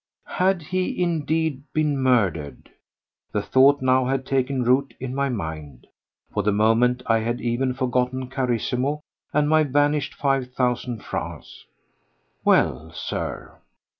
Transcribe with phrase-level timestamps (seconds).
[0.41, 2.71] Had he indeed been murdered?
[3.33, 5.85] The thought now had taken root in my mind.
[6.33, 9.01] For the moment I had even forgotten Carissimo
[9.31, 11.65] and my vanished five thousand francs.
[12.43, 13.59] Well, Sir!